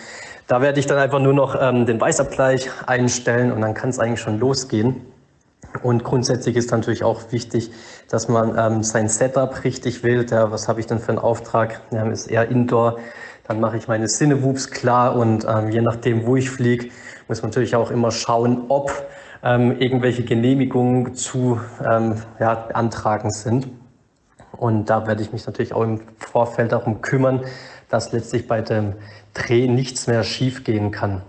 Da 0.46 0.60
werde 0.60 0.78
ich 0.78 0.86
dann 0.86 0.98
einfach 0.98 1.20
nur 1.20 1.32
noch 1.32 1.56
ähm, 1.60 1.86
den 1.86 2.00
Weißabgleich 2.00 2.68
einstellen 2.86 3.50
und 3.52 3.60
dann 3.62 3.74
kann 3.74 3.90
es 3.90 3.98
eigentlich 3.98 4.20
schon 4.20 4.38
losgehen. 4.38 5.00
Und 5.82 6.04
grundsätzlich 6.04 6.56
ist 6.56 6.70
natürlich 6.70 7.02
auch 7.02 7.32
wichtig, 7.32 7.70
dass 8.14 8.28
man 8.28 8.56
ähm, 8.56 8.84
sein 8.84 9.08
Setup 9.08 9.64
richtig 9.64 10.04
wählt. 10.04 10.30
Ja, 10.30 10.52
was 10.52 10.68
habe 10.68 10.78
ich 10.78 10.86
denn 10.86 11.00
für 11.00 11.08
einen 11.08 11.18
Auftrag? 11.18 11.80
Ja, 11.90 12.08
ist 12.08 12.28
eher 12.28 12.48
Indoor. 12.48 13.00
Dann 13.48 13.58
mache 13.58 13.76
ich 13.76 13.88
meine 13.88 14.06
Cinewoops 14.06 14.70
klar 14.70 15.16
und 15.16 15.44
ähm, 15.48 15.70
je 15.70 15.80
nachdem, 15.80 16.24
wo 16.24 16.36
ich 16.36 16.48
fliege, 16.48 16.90
muss 17.26 17.42
man 17.42 17.50
natürlich 17.50 17.74
auch 17.74 17.90
immer 17.90 18.12
schauen, 18.12 18.66
ob 18.68 18.92
ähm, 19.42 19.80
irgendwelche 19.80 20.22
Genehmigungen 20.22 21.14
zu 21.14 21.60
ähm, 21.84 22.22
ja, 22.38 22.54
beantragen 22.54 23.32
sind. 23.32 23.66
Und 24.52 24.90
da 24.90 25.08
werde 25.08 25.20
ich 25.20 25.32
mich 25.32 25.44
natürlich 25.46 25.72
auch 25.72 25.82
im 25.82 26.00
Vorfeld 26.18 26.70
darum 26.70 27.02
kümmern, 27.02 27.40
dass 27.88 28.12
letztlich 28.12 28.46
bei 28.46 28.60
dem 28.60 28.92
Dreh 29.34 29.66
nichts 29.66 30.06
mehr 30.06 30.22
schiefgehen 30.22 30.92
kann. 30.92 31.22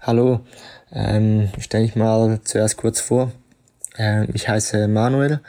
Hallo, 0.00 0.40
ähm, 0.90 1.50
stelle 1.58 1.84
ich 1.84 1.94
mal 1.94 2.40
zuerst 2.42 2.78
kurz 2.78 3.02
vor. 3.02 3.30
Ähm, 3.98 4.28
ich 4.32 4.48
heiße 4.48 4.86
Manuel, 4.86 5.40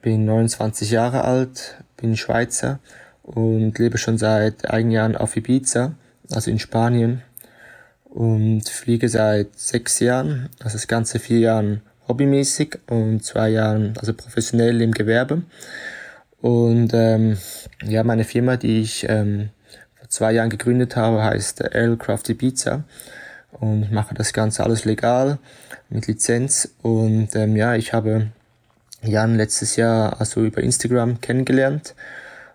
bin 0.00 0.24
29 0.24 0.92
Jahre 0.92 1.24
alt, 1.24 1.76
bin 1.96 2.16
Schweizer 2.16 2.78
und 3.22 3.78
lebe 3.78 3.98
schon 3.98 4.16
seit 4.16 4.70
einigen 4.70 4.92
Jahren 4.92 5.16
auf 5.16 5.36
Ibiza, 5.36 5.92
also 6.30 6.50
in 6.50 6.60
Spanien 6.60 7.22
und 8.04 8.68
fliege 8.68 9.08
seit 9.08 9.58
sechs 9.58 9.98
Jahren, 9.98 10.48
also 10.60 10.76
das 10.76 10.86
ganze 10.86 11.18
vier 11.18 11.40
Jahren 11.40 11.82
hobbymäßig 12.06 12.78
und 12.88 13.24
zwei 13.24 13.50
Jahren 13.50 13.94
also 13.98 14.14
professionell 14.14 14.80
im 14.80 14.92
Gewerbe. 14.92 15.42
Und 16.40 16.92
ähm, 16.94 17.38
ja, 17.84 18.02
meine 18.04 18.24
Firma, 18.24 18.56
die 18.56 18.80
ich 18.80 19.06
ähm, 19.08 19.50
vor 19.96 20.08
zwei 20.08 20.32
Jahren 20.32 20.48
gegründet 20.48 20.96
habe, 20.96 21.22
heißt 21.22 21.60
Aircraft 21.72 22.28
Ibiza 22.28 22.84
und 23.52 23.92
mache 23.92 24.14
das 24.14 24.32
Ganze 24.32 24.64
alles 24.64 24.84
legal 24.84 25.38
mit 25.88 26.06
Lizenz. 26.06 26.72
Und 26.82 27.34
ähm, 27.34 27.56
ja, 27.56 27.74
ich 27.74 27.92
habe 27.92 28.28
Jan 29.02 29.36
letztes 29.36 29.76
Jahr 29.76 30.20
also 30.20 30.42
über 30.44 30.62
Instagram 30.62 31.20
kennengelernt. 31.20 31.94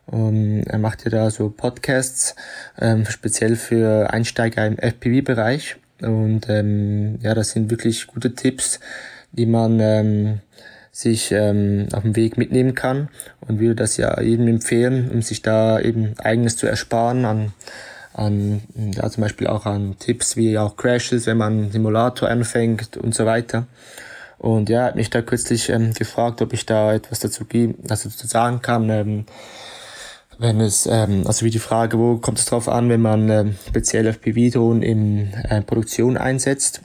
Um, 0.08 0.62
er 0.68 0.78
macht 0.78 1.04
ja 1.04 1.10
da 1.10 1.32
so 1.32 1.50
Podcasts, 1.50 2.36
ähm, 2.80 3.08
speziell 3.08 3.56
für 3.56 4.14
Einsteiger 4.14 4.68
im 4.68 4.78
FPV-Bereich. 4.78 5.78
Und 6.02 6.48
ähm, 6.48 7.18
ja, 7.22 7.34
das 7.34 7.52
sind 7.52 7.72
wirklich 7.72 8.06
gute 8.06 8.36
Tipps, 8.36 8.80
die 9.32 9.48
man 9.48 9.80
ähm, 9.80 10.42
sich 10.92 11.32
ähm, 11.32 11.88
auf 11.92 12.04
dem 12.04 12.16
Weg 12.16 12.38
mitnehmen 12.38 12.76
kann 12.76 13.10
und 13.42 13.60
würde 13.60 13.76
das 13.76 13.98
ja 13.98 14.22
jedem 14.22 14.48
empfehlen, 14.48 15.10
um 15.10 15.22
sich 15.22 15.42
da 15.42 15.80
eben 15.80 16.14
eigenes 16.20 16.56
zu 16.56 16.68
ersparen 16.68 17.26
an, 17.26 17.54
an 18.16 18.62
ja, 18.76 19.10
zum 19.10 19.22
Beispiel 19.22 19.48
auch 19.48 19.66
an 19.66 19.96
Tipps 20.00 20.36
wie 20.36 20.58
auch 20.58 20.78
Crashes, 20.78 21.28
wenn 21.28 21.38
man 21.38 21.72
Simulator 21.72 22.30
anfängt 22.30 22.98
und 22.98 23.14
so 23.14 23.26
weiter. 23.26 23.68
Und 24.38 24.70
ja, 24.70 24.84
hat 24.84 24.96
mich 24.96 25.10
da 25.10 25.22
kürzlich 25.22 25.70
ähm, 25.70 25.94
gefragt, 25.94 26.42
ob 26.42 26.54
ich 26.54 26.66
da 26.66 26.94
etwas 26.94 27.20
dazu, 27.20 27.46
also 27.90 28.10
dazu 28.10 28.28
sagen 28.28 28.62
kann, 28.62 28.90
ähm, 28.90 29.26
wenn 30.38 30.60
es, 30.60 30.86
ähm, 30.86 31.24
also 31.26 31.46
wie 31.46 31.50
die 31.50 31.60
Frage, 31.60 31.98
wo 31.98 32.18
kommt 32.18 32.40
es 32.40 32.46
drauf 32.46 32.68
an, 32.68 32.90
wenn 32.90 33.02
man 33.02 33.30
ähm, 33.30 33.56
speziell 33.68 34.08
FPV-Drohnen 34.08 34.84
in 34.84 35.34
äh, 35.50 35.62
Produktion 35.62 36.18
einsetzt. 36.18 36.82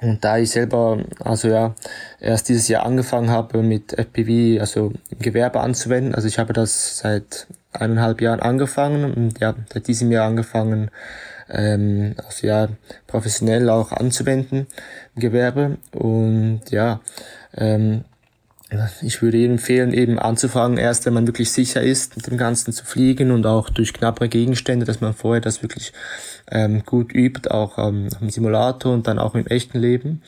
Und 0.00 0.24
da 0.24 0.38
ich 0.38 0.50
selber, 0.50 0.98
also 1.20 1.46
ja, 1.46 1.74
erst 2.18 2.48
dieses 2.48 2.66
Jahr 2.66 2.84
angefangen 2.84 3.30
habe 3.30 3.62
mit 3.62 3.92
FPV, 3.96 4.60
also 4.60 4.92
im 5.10 5.18
Gewerbe 5.20 5.60
anzuwenden, 5.60 6.14
also 6.14 6.26
ich 6.26 6.40
habe 6.40 6.52
das 6.52 6.98
seit 6.98 7.46
eineinhalb 7.72 8.20
Jahren 8.20 8.40
angefangen 8.40 9.12
und 9.12 9.40
ja, 9.40 9.54
seit 9.72 9.88
diesem 9.88 10.10
Jahr 10.10 10.26
angefangen, 10.26 10.90
ähm, 11.48 12.14
also 12.24 12.46
ja, 12.46 12.68
professionell 13.06 13.68
auch 13.70 13.92
anzuwenden 13.92 14.66
im 15.14 15.20
Gewerbe. 15.20 15.78
Und 15.92 16.62
ja, 16.70 17.00
ähm, 17.56 18.04
ich 19.02 19.20
würde 19.20 19.36
Ihnen 19.36 19.54
empfehlen, 19.54 19.92
eben 19.92 20.18
anzufangen, 20.18 20.78
erst 20.78 21.04
wenn 21.04 21.12
man 21.12 21.26
wirklich 21.26 21.52
sicher 21.52 21.82
ist, 21.82 22.16
mit 22.16 22.26
dem 22.26 22.38
Ganzen 22.38 22.72
zu 22.72 22.84
fliegen 22.84 23.30
und 23.30 23.44
auch 23.44 23.68
durch 23.68 23.92
knappere 23.92 24.28
Gegenstände, 24.28 24.86
dass 24.86 25.00
man 25.00 25.12
vorher 25.12 25.42
das 25.42 25.62
wirklich 25.62 25.92
ähm, 26.50 26.82
gut 26.84 27.14
übt, 27.14 27.50
auch 27.50 27.78
ähm, 27.78 28.08
im 28.20 28.30
Simulator 28.30 28.94
und 28.94 29.06
dann 29.06 29.18
auch 29.18 29.34
im 29.34 29.46
echten 29.46 29.78
Leben. 29.78 30.22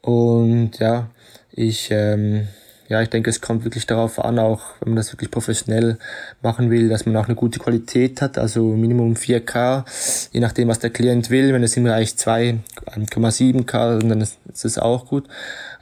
Und 0.00 0.78
ja, 0.78 1.10
ich, 1.52 1.90
ähm, 1.92 2.48
ja, 2.90 3.00
ich 3.00 3.08
denke, 3.08 3.30
es 3.30 3.40
kommt 3.40 3.64
wirklich 3.64 3.86
darauf 3.86 4.22
an, 4.22 4.38
auch 4.38 4.60
wenn 4.80 4.90
man 4.90 4.96
das 4.96 5.12
wirklich 5.12 5.30
professionell 5.30 5.96
machen 6.42 6.70
will, 6.70 6.90
dass 6.90 7.06
man 7.06 7.16
auch 7.16 7.26
eine 7.26 7.36
gute 7.36 7.58
Qualität 7.58 8.20
hat, 8.20 8.36
also 8.36 8.62
Minimum 8.64 9.14
4K, 9.14 9.84
je 10.32 10.40
nachdem, 10.40 10.68
was 10.68 10.80
der 10.80 10.90
Klient 10.90 11.30
will. 11.30 11.54
Wenn 11.54 11.62
es 11.62 11.76
ihm 11.76 11.86
reicht 11.86 12.18
2,7K, 12.18 14.06
dann 14.06 14.20
ist 14.20 14.38
es 14.64 14.78
auch 14.78 15.06
gut 15.06 15.28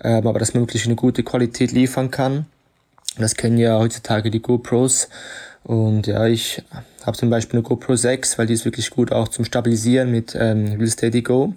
ähm, 0.03 0.27
aber 0.27 0.38
dass 0.38 0.55
man 0.55 0.62
wirklich 0.62 0.87
eine 0.87 0.95
gute 0.95 1.23
Qualität 1.23 1.73
liefern 1.73 2.11
kann. 2.11 2.47
Das 3.19 3.35
kennen 3.35 3.59
ja 3.59 3.79
heutzutage 3.79 4.31
die 4.31 4.41
GoPros. 4.41 5.09
Und 5.65 6.07
ja, 6.07 6.27
ich 6.27 6.62
habe 7.05 7.17
zum 7.17 7.31
Beispiel 7.31 7.59
eine 7.59 7.67
GoPro 7.67 7.97
6, 7.97 8.38
weil 8.38 8.47
die 8.47 8.55
ist 8.55 8.65
wirklich 8.65 8.91
gut 8.91 9.12
auch 9.12 9.29
zum 9.29 9.45
Stabilisieren 9.45 10.11
mit 10.11 10.37
ähm, 10.38 10.77
Real 10.79 10.87
Steady 10.87 11.23
Go, 11.23 11.55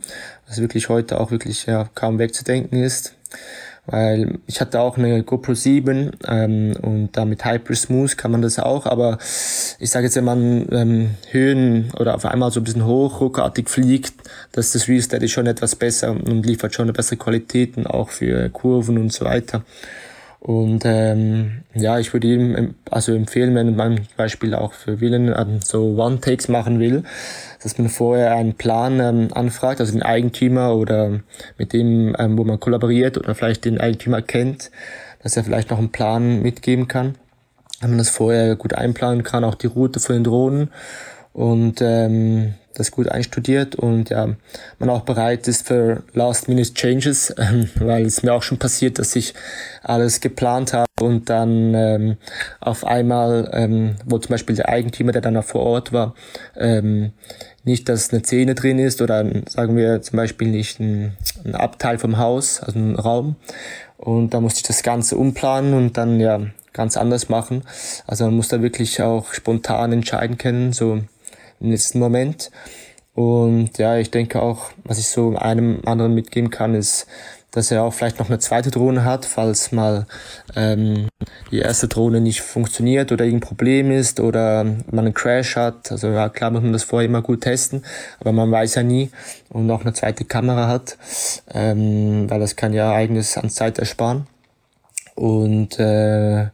was 0.47 0.59
wirklich 0.59 0.89
heute 0.89 1.19
auch 1.19 1.31
wirklich 1.31 1.65
ja, 1.65 1.87
kaum 1.93 2.19
wegzudenken 2.19 2.81
ist 2.81 3.13
weil 3.87 4.39
ich 4.47 4.61
hatte 4.61 4.79
auch 4.79 4.97
eine 4.97 5.23
GoPro 5.23 5.53
7 5.53 6.11
ähm, 6.27 6.75
und 6.81 7.09
damit 7.13 7.45
Hyper 7.45 7.75
Smooth 7.75 8.17
kann 8.17 8.31
man 8.31 8.41
das 8.41 8.59
auch, 8.59 8.85
aber 8.85 9.17
ich 9.79 9.89
sage 9.89 10.05
jetzt, 10.05 10.15
wenn 10.15 10.23
man 10.23 10.67
ähm, 10.71 11.09
Höhen 11.31 11.91
oder 11.99 12.15
auf 12.15 12.25
einmal 12.25 12.51
so 12.51 12.59
ein 12.59 12.63
bisschen 12.63 12.85
hoch, 12.85 13.19
ruckartig 13.21 13.69
fliegt, 13.69 14.13
dass 14.51 14.71
das 14.71 14.87
Real 14.87 15.01
Steady 15.01 15.27
schon 15.27 15.47
etwas 15.47 15.75
besser 15.75 16.11
und 16.11 16.45
liefert 16.45 16.75
schon 16.75 16.83
eine 16.83 16.93
bessere 16.93 17.17
Qualität 17.17 17.77
und 17.77 17.87
auch 17.87 18.09
für 18.09 18.49
Kurven 18.49 18.97
und 18.97 19.11
so 19.11 19.25
weiter. 19.25 19.63
Und 20.43 20.85
ähm, 20.85 21.61
ja, 21.75 21.99
ich 21.99 22.13
würde 22.13 22.25
ihm 22.25 22.73
also 22.89 23.13
empfehlen, 23.13 23.53
wenn 23.53 23.75
man 23.75 23.97
zum 23.97 24.17
Beispiel 24.17 24.55
auch 24.55 24.73
für 24.73 24.97
Villen 24.97 25.27
ähm, 25.27 25.59
so 25.63 25.95
One-Takes 25.95 26.47
machen 26.47 26.79
will, 26.79 27.03
dass 27.61 27.77
man 27.77 27.89
vorher 27.89 28.33
einen 28.33 28.55
Plan 28.55 28.99
ähm, 28.99 29.27
anfragt, 29.35 29.79
also 29.79 29.91
den 29.91 30.01
Eigentümer 30.01 30.75
oder 30.75 31.19
mit 31.59 31.73
dem, 31.73 32.15
ähm, 32.17 32.39
wo 32.39 32.43
man 32.43 32.59
kollaboriert 32.59 33.19
oder 33.19 33.35
vielleicht 33.35 33.65
den 33.65 33.79
Eigentümer 33.79 34.23
kennt, 34.23 34.71
dass 35.21 35.37
er 35.37 35.43
vielleicht 35.43 35.69
noch 35.69 35.77
einen 35.77 35.91
Plan 35.91 36.41
mitgeben 36.41 36.87
kann. 36.87 37.13
Wenn 37.79 37.91
man 37.91 37.99
das 37.99 38.09
vorher 38.09 38.55
gut 38.55 38.73
einplanen 38.73 39.21
kann, 39.21 39.43
auch 39.43 39.53
die 39.55 39.67
Route 39.67 39.99
von 39.99 40.15
den 40.15 40.23
Drohnen 40.23 40.71
und 41.33 41.81
ähm, 41.81 42.53
das 42.73 42.91
gut 42.91 43.09
einstudiert 43.09 43.75
und 43.75 44.09
ja, 44.09 44.29
man 44.79 44.89
auch 44.89 45.01
bereit 45.01 45.47
ist 45.47 45.67
für 45.67 46.03
Last-Minute-Changes, 46.13 47.35
ähm, 47.37 47.69
weil 47.75 48.05
es 48.05 48.23
mir 48.23 48.33
auch 48.33 48.43
schon 48.43 48.59
passiert, 48.59 48.99
dass 48.99 49.15
ich 49.15 49.33
alles 49.83 50.21
geplant 50.21 50.73
habe 50.73 50.87
und 51.01 51.29
dann 51.29 51.73
ähm, 51.73 52.17
auf 52.59 52.85
einmal, 52.85 53.49
ähm, 53.53 53.95
wo 54.05 54.17
zum 54.17 54.31
Beispiel 54.31 54.55
der 54.55 54.69
Eigentümer, 54.69 55.11
der 55.11 55.21
dann 55.21 55.37
auch 55.37 55.43
vor 55.43 55.61
Ort 55.61 55.93
war, 55.93 56.15
ähm, 56.57 57.11
nicht, 57.63 57.89
dass 57.89 58.11
eine 58.11 58.23
Szene 58.23 58.55
drin 58.55 58.79
ist 58.79 59.01
oder 59.01 59.23
sagen 59.47 59.75
wir 59.75 60.01
zum 60.01 60.17
Beispiel 60.17 60.47
nicht 60.47 60.79
ein, 60.79 61.15
ein 61.45 61.55
Abteil 61.55 61.99
vom 61.99 62.17
Haus, 62.17 62.61
also 62.61 62.79
ein 62.79 62.95
Raum. 62.95 63.35
Und 63.97 64.33
da 64.33 64.41
musste 64.41 64.59
ich 64.59 64.63
das 64.63 64.81
Ganze 64.81 65.15
umplanen 65.15 65.75
und 65.75 65.95
dann 65.95 66.19
ja 66.19 66.41
ganz 66.73 66.97
anders 66.97 67.29
machen. 67.29 67.63
Also 68.07 68.25
man 68.25 68.35
muss 68.35 68.47
da 68.47 68.63
wirklich 68.63 69.01
auch 69.03 69.33
spontan 69.33 69.91
entscheiden 69.91 70.39
können, 70.39 70.73
so 70.73 71.01
im 71.61 71.71
letzten 71.71 71.99
Moment. 71.99 72.51
Und 73.13 73.77
ja, 73.77 73.97
ich 73.97 74.11
denke 74.11 74.41
auch, 74.41 74.71
was 74.83 74.97
ich 74.97 75.07
so 75.07 75.35
einem 75.35 75.81
anderen 75.85 76.13
mitgeben 76.13 76.49
kann, 76.49 76.75
ist, 76.75 77.07
dass 77.51 77.69
er 77.69 77.83
auch 77.83 77.93
vielleicht 77.93 78.19
noch 78.19 78.29
eine 78.29 78.39
zweite 78.39 78.71
Drohne 78.71 79.03
hat, 79.03 79.25
falls 79.25 79.73
mal 79.73 80.05
ähm, 80.55 81.09
die 81.51 81.59
erste 81.59 81.89
Drohne 81.89 82.21
nicht 82.21 82.41
funktioniert 82.41 83.11
oder 83.11 83.25
irgendein 83.25 83.47
Problem 83.47 83.91
ist 83.91 84.21
oder 84.21 84.63
man 84.63 85.05
einen 85.05 85.13
Crash 85.13 85.57
hat. 85.57 85.91
Also 85.91 86.07
ja, 86.07 86.29
klar 86.29 86.51
muss 86.51 86.63
man 86.63 86.71
das 86.71 86.83
vorher 86.83 87.09
immer 87.09 87.21
gut 87.21 87.41
testen, 87.41 87.83
aber 88.21 88.31
man 88.31 88.49
weiß 88.49 88.75
ja 88.75 88.83
nie 88.83 89.11
und 89.49 89.69
auch 89.69 89.81
eine 89.81 89.91
zweite 89.91 90.23
Kamera 90.23 90.67
hat, 90.69 90.97
ähm, 91.53 92.29
weil 92.29 92.39
das 92.39 92.55
kann 92.55 92.71
ja 92.71 92.93
eigenes 92.93 93.37
an 93.37 93.49
Zeit 93.49 93.79
ersparen. 93.79 94.27
Und 95.15 95.77
äh, 95.77 96.47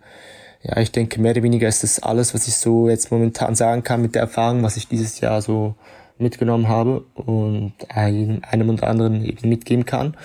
ja, 0.67 0.81
ich 0.81 0.91
denke, 0.91 1.21
mehr 1.21 1.31
oder 1.31 1.43
weniger 1.43 1.67
ist 1.67 1.83
das 1.83 2.00
alles, 2.00 2.33
was 2.33 2.47
ich 2.47 2.55
so 2.57 2.89
jetzt 2.89 3.12
momentan 3.12 3.55
sagen 3.55 3.83
kann 3.83 4.01
mit 4.01 4.15
der 4.15 4.24
Erfahrung, 4.24 4.63
was 4.63 4.75
ich 4.75 4.88
dieses 4.88 5.21
Jahr 5.21 5.41
so 5.41 5.75
mitgenommen 6.17 6.67
habe 6.67 7.05
und 7.15 7.74
einem, 7.89 8.69
und 8.69 8.83
anderen 8.83 9.24
eben 9.24 9.47
mitgeben 9.47 9.86
kann. 9.86 10.17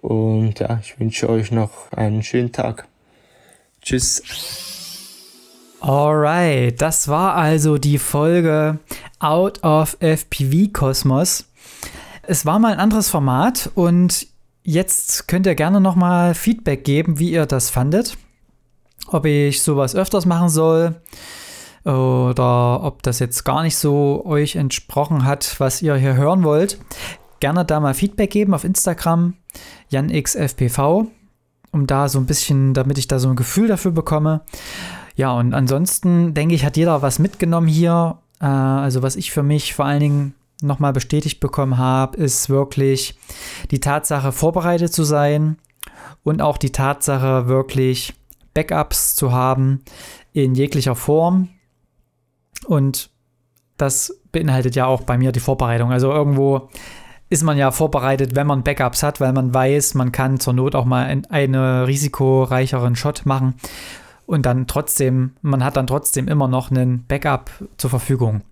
Und 0.00 0.58
ja, 0.58 0.78
ich 0.82 1.00
wünsche 1.00 1.28
euch 1.28 1.50
noch 1.52 1.90
einen 1.92 2.22
schönen 2.22 2.52
Tag. 2.52 2.86
Tschüss. 3.80 4.22
Alright, 5.80 6.80
das 6.82 7.08
war 7.08 7.36
also 7.36 7.78
die 7.78 7.98
Folge 7.98 8.80
Out 9.20 9.62
of 9.62 9.96
FPV 10.00 10.72
Kosmos. 10.72 11.46
Es 12.22 12.44
war 12.44 12.58
mal 12.58 12.74
ein 12.74 12.80
anderes 12.80 13.08
Format 13.08 13.70
und 13.74 14.26
jetzt 14.64 15.28
könnt 15.28 15.46
ihr 15.46 15.54
gerne 15.54 15.80
nochmal 15.80 16.34
Feedback 16.34 16.84
geben, 16.84 17.18
wie 17.18 17.30
ihr 17.30 17.46
das 17.46 17.70
fandet 17.70 18.18
ob 19.06 19.24
ich 19.24 19.62
sowas 19.62 19.94
öfters 19.94 20.26
machen 20.26 20.48
soll 20.48 21.00
oder 21.84 22.82
ob 22.82 23.02
das 23.02 23.18
jetzt 23.18 23.44
gar 23.44 23.62
nicht 23.62 23.76
so 23.76 24.24
euch 24.26 24.56
entsprochen 24.56 25.24
hat, 25.24 25.58
was 25.58 25.80
ihr 25.80 25.94
hier 25.94 26.16
hören 26.16 26.42
wollt. 26.44 26.78
Gerne 27.40 27.64
da 27.64 27.80
mal 27.80 27.94
Feedback 27.94 28.30
geben 28.30 28.52
auf 28.52 28.64
Instagram, 28.64 29.34
janxfpv, 29.88 31.06
um 31.70 31.86
da 31.86 32.08
so 32.08 32.18
ein 32.18 32.26
bisschen, 32.26 32.74
damit 32.74 32.98
ich 32.98 33.08
da 33.08 33.18
so 33.18 33.28
ein 33.28 33.36
Gefühl 33.36 33.68
dafür 33.68 33.92
bekomme. 33.92 34.42
Ja, 35.14 35.32
und 35.32 35.54
ansonsten 35.54 36.34
denke 36.34 36.54
ich, 36.54 36.64
hat 36.64 36.76
jeder 36.76 37.00
was 37.02 37.18
mitgenommen 37.18 37.68
hier. 37.68 38.18
Äh, 38.40 38.46
also 38.46 39.02
was 39.02 39.16
ich 39.16 39.30
für 39.30 39.42
mich 39.42 39.74
vor 39.74 39.84
allen 39.84 40.00
Dingen 40.00 40.34
nochmal 40.60 40.92
bestätigt 40.92 41.40
bekommen 41.40 41.78
habe, 41.78 42.16
ist 42.18 42.50
wirklich 42.50 43.16
die 43.70 43.80
Tatsache, 43.80 44.32
vorbereitet 44.32 44.92
zu 44.92 45.04
sein 45.04 45.56
und 46.24 46.42
auch 46.42 46.58
die 46.58 46.70
Tatsache, 46.70 47.46
wirklich 47.46 48.14
Backups 48.58 49.14
zu 49.14 49.30
haben 49.30 49.82
in 50.32 50.56
jeglicher 50.56 50.96
Form. 50.96 51.48
Und 52.66 53.10
das 53.76 54.20
beinhaltet 54.32 54.74
ja 54.74 54.86
auch 54.86 55.02
bei 55.02 55.16
mir 55.16 55.30
die 55.30 55.38
Vorbereitung. 55.38 55.92
Also 55.92 56.10
irgendwo 56.10 56.68
ist 57.30 57.44
man 57.44 57.56
ja 57.56 57.70
vorbereitet, 57.70 58.34
wenn 58.34 58.48
man 58.48 58.64
Backups 58.64 59.04
hat, 59.04 59.20
weil 59.20 59.32
man 59.32 59.54
weiß, 59.54 59.94
man 59.94 60.10
kann 60.10 60.40
zur 60.40 60.54
Not 60.54 60.74
auch 60.74 60.86
mal 60.86 61.22
einen 61.28 61.54
risikoreicheren 61.54 62.96
Shot 62.96 63.26
machen 63.26 63.54
und 64.26 64.44
dann 64.44 64.66
trotzdem, 64.66 65.32
man 65.40 65.62
hat 65.62 65.76
dann 65.76 65.86
trotzdem 65.86 66.26
immer 66.26 66.48
noch 66.48 66.72
einen 66.72 67.04
Backup 67.06 67.50
zur 67.76 67.90
Verfügung. 67.90 68.42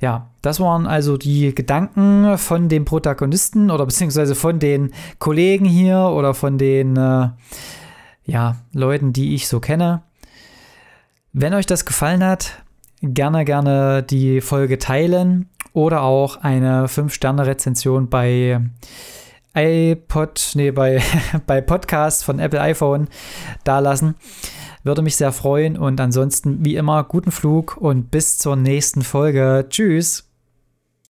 Ja, 0.00 0.26
das 0.42 0.58
waren 0.58 0.86
also 0.86 1.16
die 1.16 1.54
Gedanken 1.54 2.36
von 2.36 2.68
dem 2.68 2.84
Protagonisten 2.84 3.70
oder 3.70 3.86
beziehungsweise 3.86 4.34
von 4.34 4.58
den 4.58 4.92
Kollegen 5.18 5.64
hier 5.64 5.98
oder 5.98 6.34
von 6.34 6.58
den 6.58 6.96
äh, 6.96 7.28
ja, 8.26 8.56
Leuten, 8.72 9.12
die 9.12 9.34
ich 9.34 9.48
so 9.48 9.60
kenne. 9.60 10.02
Wenn 11.32 11.54
euch 11.54 11.66
das 11.66 11.86
gefallen 11.86 12.24
hat, 12.24 12.62
gerne, 13.02 13.44
gerne 13.44 14.02
die 14.02 14.40
Folge 14.40 14.78
teilen 14.78 15.48
oder 15.72 16.02
auch 16.02 16.38
eine 16.38 16.86
5-Sterne-Rezension 16.86 18.08
bei 18.08 18.60
iPod, 19.54 20.52
nee, 20.54 20.70
bei, 20.70 21.02
bei 21.46 21.60
Podcast 21.60 22.24
von 22.24 22.38
Apple 22.38 22.60
iPhone 22.60 23.08
dalassen. 23.64 24.16
Würde 24.82 25.02
mich 25.02 25.16
sehr 25.16 25.32
freuen 25.32 25.76
und 25.76 26.00
ansonsten 26.00 26.64
wie 26.64 26.76
immer 26.76 27.02
guten 27.04 27.32
Flug 27.32 27.76
und 27.76 28.10
bis 28.10 28.38
zur 28.38 28.56
nächsten 28.56 29.02
Folge. 29.02 29.66
Tschüss. 29.68 30.25